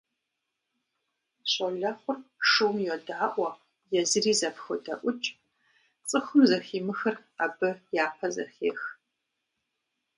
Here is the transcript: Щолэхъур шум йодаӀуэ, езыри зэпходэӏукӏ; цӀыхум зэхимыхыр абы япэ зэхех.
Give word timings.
Щолэхъур 1.51 2.17
шум 2.49 2.75
йодаӀуэ, 2.87 3.49
езыри 3.99 4.33
зэпходэӏукӏ; 4.39 5.27
цӀыхум 6.07 6.43
зэхимыхыр 6.49 7.15
абы 7.45 7.69
япэ 8.05 8.27
зэхех. 8.35 8.81